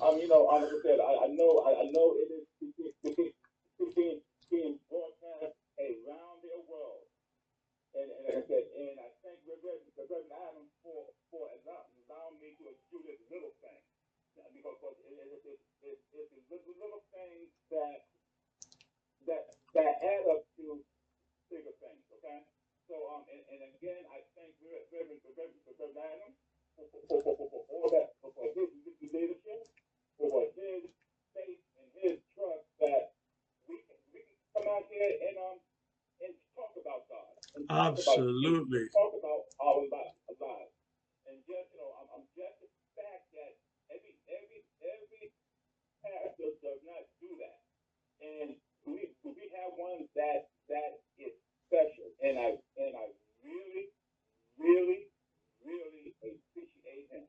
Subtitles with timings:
[0.00, 2.46] Um, you know, um, like I said, I, I know, I, I know it is
[2.72, 7.04] it's being being broadcast around the world.
[7.94, 11.90] And, and like I said, and I thank Reverend, Reverend Adams for for allowing,
[12.40, 13.82] me to do this little thing
[14.54, 18.06] because because it, it, it, it, it's the little, little things that
[19.28, 19.44] that
[19.76, 20.80] that add up to
[21.50, 22.04] bigger things.
[22.20, 22.40] Okay.
[22.88, 26.38] So um, and, and again, I thank Reverend Reverend Reverend Adams
[26.78, 28.70] for for, for, for, for all that for, for his
[29.12, 29.62] leadership,
[30.18, 30.88] for his
[31.34, 33.14] faith and his trust that
[33.68, 35.58] we can we can come out here and um
[36.24, 37.66] and talk about God and
[38.20, 38.84] Absolutely.
[38.92, 40.76] talk about our lives, lives.
[41.24, 43.52] And just you know, I'm, just the fact that
[43.88, 45.24] every every every
[46.04, 47.60] pastor does not do that,
[48.20, 48.48] and
[48.84, 51.32] we we have one that that is
[51.64, 53.08] special, and I and I
[53.40, 53.88] really
[54.60, 55.08] really
[55.64, 57.24] really appreciate him.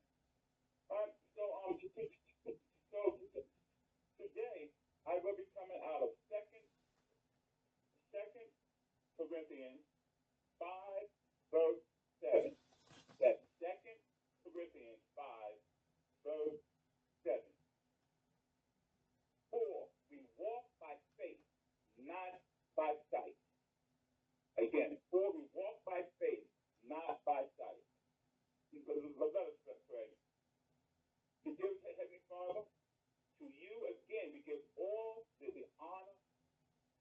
[0.91, 1.07] Um,
[1.39, 1.79] so um,
[2.91, 2.99] so
[4.19, 4.75] today
[5.07, 6.67] I will be coming out of second
[8.11, 8.49] second
[9.15, 9.90] Corinthians
[10.61, 11.07] five
[11.49, 11.81] verse
[12.21, 12.53] seven.
[13.19, 13.97] That's second
[14.45, 15.57] Corinthians five
[16.23, 16.61] verse
[17.25, 17.51] seven.
[19.51, 21.41] For we walk by faith,
[21.99, 22.39] not
[22.77, 23.35] by sight.
[24.61, 26.45] Again, for we walk by faith,
[26.87, 27.83] not by sight.
[29.35, 30.09] Let us pray.
[31.45, 32.63] We give Heavenly Father,
[33.39, 36.17] to you again, we give all the, the honor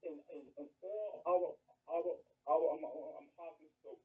[0.07, 1.51] and, and, and all our
[1.91, 2.13] our
[2.49, 3.99] our um, um, heart and soul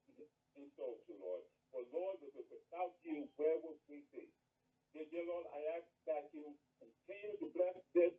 [0.59, 1.43] and soul to Lord.
[1.71, 4.27] For Lord, with- with- without you, where would we be?
[4.93, 8.13] Dear, dear Lord, I ask that you continue to bless this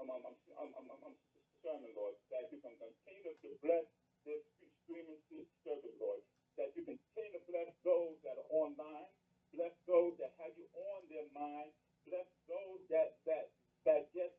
[0.00, 1.16] um, um, um, um, um, um, um,
[1.64, 2.16] sermon, Lord.
[2.32, 3.84] That you can continue to bless
[4.24, 4.42] this
[4.84, 5.20] streaming
[5.64, 6.20] service, Lord.
[6.58, 9.08] That you continue to bless those that are online.
[9.52, 11.72] Bless those that have you on their mind.
[12.08, 13.52] Bless those that that
[13.84, 14.32] that just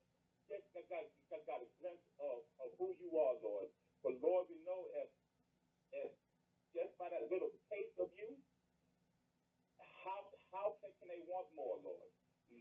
[0.49, 3.69] just got, got, got, got a glimpse of, of who you are, Lord.
[4.03, 5.09] But Lord, we know if
[5.93, 6.11] if
[6.73, 8.33] just by that little taste of you,
[10.05, 10.19] how
[10.51, 12.09] how can, can they want more, Lord?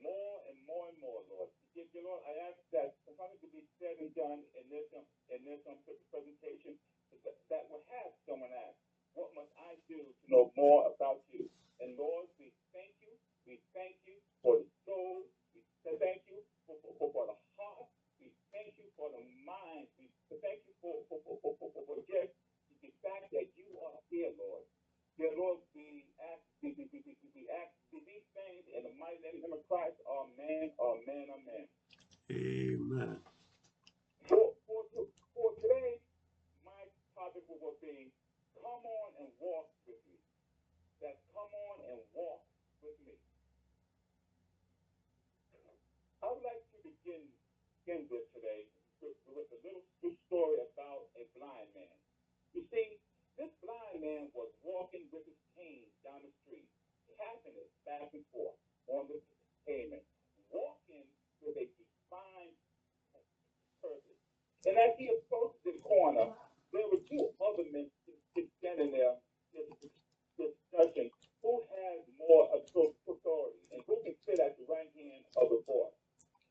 [0.00, 1.48] More and more and more, Lord.
[1.76, 5.04] Dear, dear Lord, I ask that something to be said and done in this um,
[5.32, 5.80] in this um,
[6.12, 6.76] presentation
[7.24, 8.76] that, that will have someone ask,
[9.16, 11.48] what must I do to know more about you?
[11.80, 13.12] And Lord, we thank you.
[13.44, 15.26] We thank you for the soul.
[15.84, 17.90] We thank you for, for, for, for the heart.
[18.22, 19.90] We thank you for the mind.
[19.98, 20.06] We
[20.40, 22.30] thank you for, for, for, for, for, for, for just
[22.80, 24.62] the fact that you are here, Lord.
[25.18, 29.18] Dear Lord, we ask, we, we, we, we, we ask these things in the mighty
[29.42, 29.98] name of Christ.
[30.06, 31.64] Amen, amen, amen.
[32.30, 33.18] Amen.
[34.30, 34.82] For, for,
[35.34, 35.98] for today,
[36.64, 36.82] my
[37.42, 38.10] topic will be
[38.62, 40.18] come on and walk with me.
[41.02, 42.42] That's come on and walk
[42.78, 43.18] with me.
[46.22, 47.26] I would like to begin,
[47.82, 48.70] begin this today
[49.02, 49.82] with, with a little
[50.30, 51.98] story about a blind man.
[52.54, 52.94] You see,
[53.34, 56.70] this blind man was walking with his cane down the street,
[57.18, 58.54] tapping it back and forth
[58.86, 59.18] on the
[59.66, 60.06] pavement,
[60.54, 61.02] walking
[61.42, 62.54] with a defined
[63.82, 64.20] purpose.
[64.62, 66.30] And as he approached the corner,
[66.72, 67.88] there were two other men
[68.60, 69.16] standing there
[69.54, 69.72] just
[70.38, 71.10] discussing
[71.42, 75.94] who has more authority and who can sit at the right hand of the boss.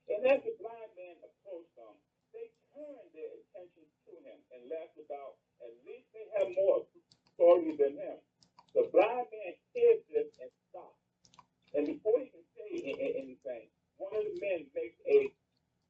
[0.10, 1.96] And as the blind man approached them,
[2.36, 6.84] they turned their attention to him and laughed about, at least they have more
[7.38, 8.18] authority than him.
[8.76, 11.00] The blind man hears this and stops.
[11.76, 15.30] And before he can say a- a- anything, one of the men makes a,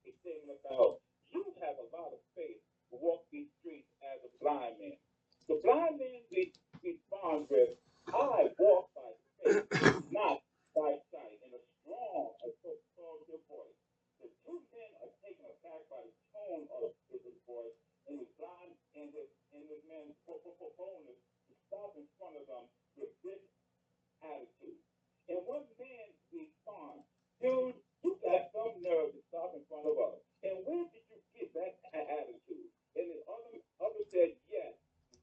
[0.08, 2.62] a statement about, you have a lot of faith
[2.92, 4.98] to walk these streets as a blind man.
[5.50, 6.54] The blind man re-
[6.84, 7.78] responds with,
[8.10, 9.12] I walk by
[9.46, 9.66] faith,
[10.12, 10.42] not
[10.76, 13.80] by sight, in a strong, authoritative voice.
[14.22, 17.78] The two men are taken aback by the tone of his voice
[18.10, 18.76] and his blind
[19.54, 20.20] and his and his man's
[20.76, 22.66] boldness to stop in front of them
[23.00, 23.40] with this
[24.20, 24.80] attitude.
[25.32, 27.08] And one man responds,
[27.40, 30.20] dude, you got some nerve to stop in front of us.
[30.44, 32.68] And where did you get that attitude?
[33.00, 34.76] And the other other said, yes.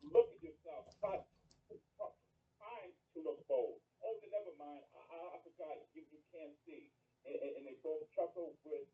[0.08, 0.88] Look at yourself.
[1.04, 1.20] Try,
[1.68, 2.16] try-
[2.56, 3.76] trying to look bold.
[4.00, 4.82] Oh, never mind.
[4.96, 6.88] I, I, I forgot you, you can't see.
[7.28, 8.88] And, and, they both chuckle with,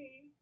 [0.00, 0.32] key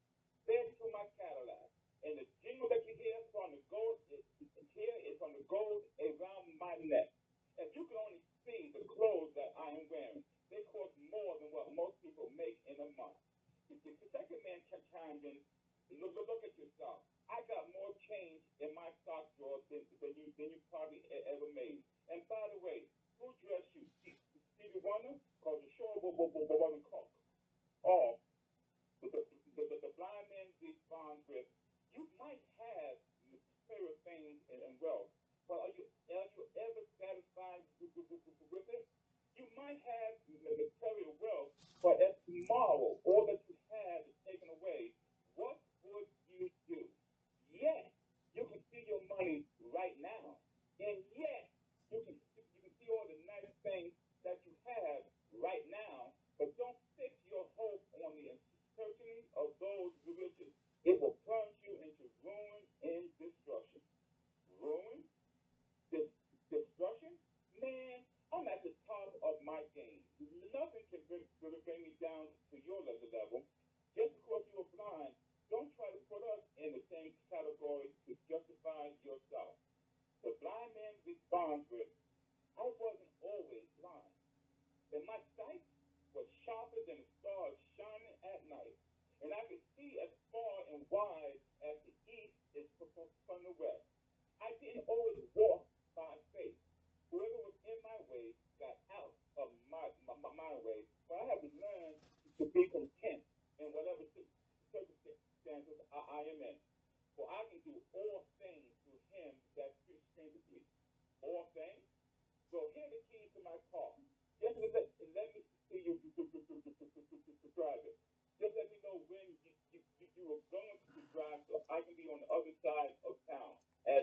[0.47, 1.69] to my Cadillac.
[2.07, 5.83] And the jingle that you hear from the gold is, here is from the gold
[5.99, 7.11] around my neck.
[7.59, 10.23] If you can only see the clothes that I am wearing,
[10.55, 13.19] they cost more than what most people make in a month.
[13.67, 14.87] If The second man kept
[15.27, 15.43] in,
[15.99, 17.03] look, look at yourself.
[17.27, 21.03] I got more change in my sock drawer than, than you than you probably
[21.35, 21.83] ever made.
[22.09, 22.87] And by the way,
[23.19, 23.85] who dressed you?
[24.57, 25.19] Stevie Wonder?
[25.19, 26.47] Because the show woman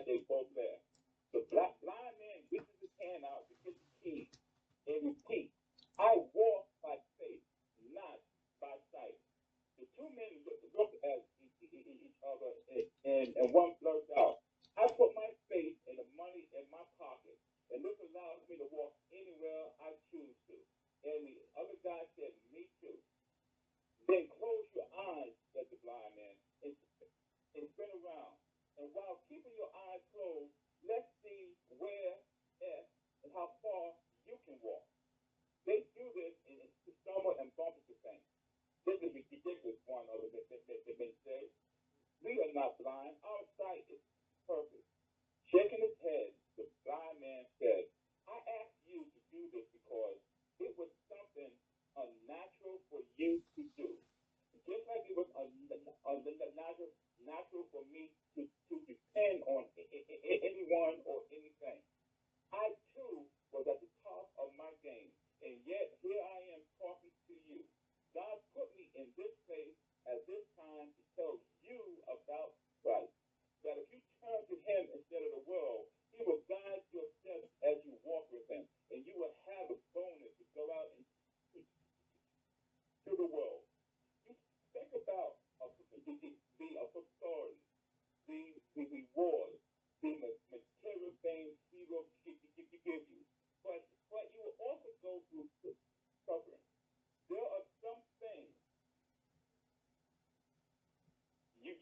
[0.06, 0.45] they both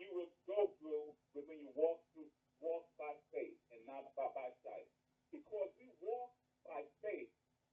[0.00, 2.28] you will go through but when you walk through
[2.62, 4.88] walk by faith and not by, by sight.
[5.32, 6.30] Because we walk
[6.64, 7.28] by faith,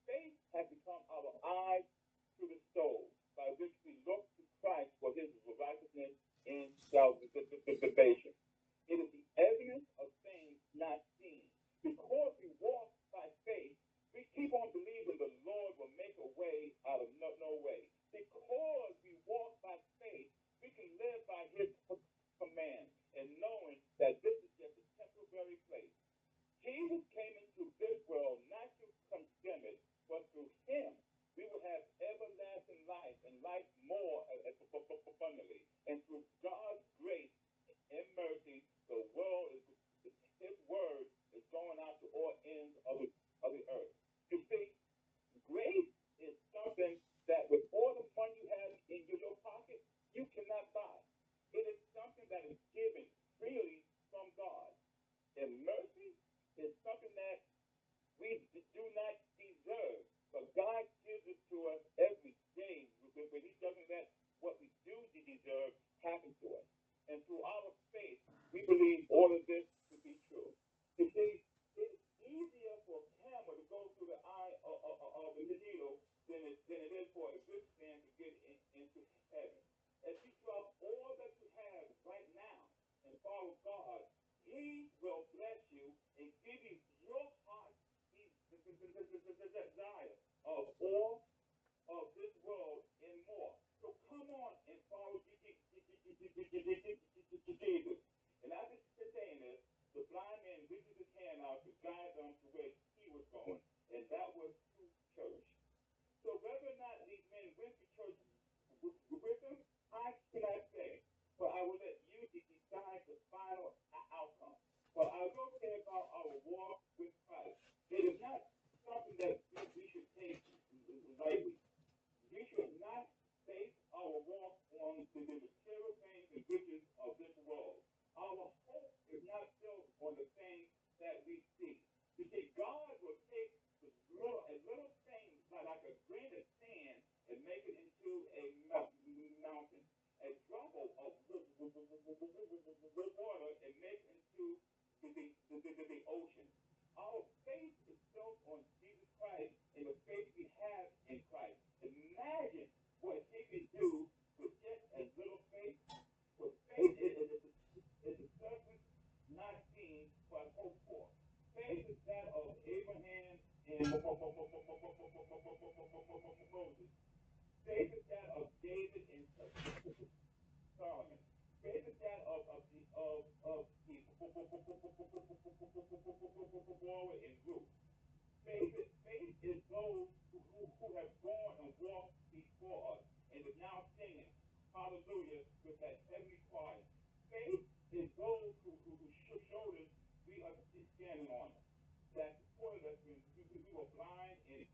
[0.09, 1.31] faith has become our
[1.69, 1.85] eyes
[2.39, 6.13] to the soul, by which we look to Christ for his righteousness
[6.49, 8.33] and salvation.
[8.89, 11.45] It is the evidence of things not seen.
[11.85, 13.73] Because we walk by faith,
[14.13, 15.60] we keep on believing the Lord.
[65.51, 65.75] deserve
[66.07, 66.67] happened to us.
[67.11, 68.23] And through our faith,
[68.55, 70.51] we believe all of this to be true.
[70.95, 71.43] You see,
[71.75, 74.95] it's easier for a camel to go through the eye of, of,
[75.27, 75.99] of the needle
[76.31, 79.01] than it, than it is for a good man to get in, into
[79.35, 79.59] heaven.
[80.07, 82.59] If you drop all that you have right now
[83.05, 83.99] and follow God,
[84.47, 87.75] He will bless you and give you your heart
[89.51, 90.30] desire.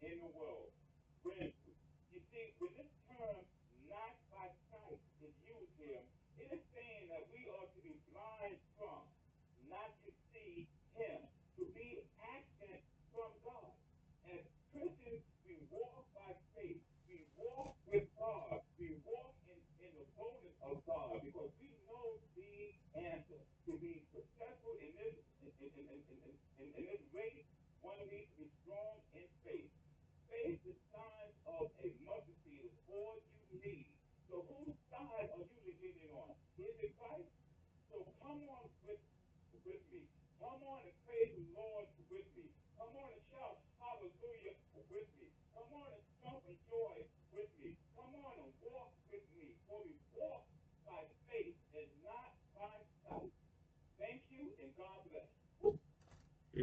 [0.07, 0.71] in the world.
[1.27, 1.51] When,
[2.15, 3.43] you see, when this term
[3.91, 6.03] not by sight is used here,
[6.39, 9.03] it is saying that we are to be blind from,
[9.67, 11.26] not to see him.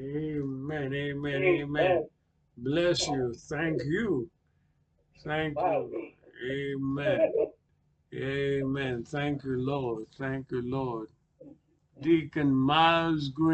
[0.04, 2.06] Amen, amen, amen.
[2.58, 3.34] Bless you.
[3.34, 4.28] Thank you.
[5.24, 6.12] Thank you.
[6.50, 7.30] Amen.
[8.14, 9.04] Amen.
[9.04, 10.06] Thank you, Lord.
[10.18, 11.08] Thank you, Lord.
[12.02, 13.52] Deacon Miles Green.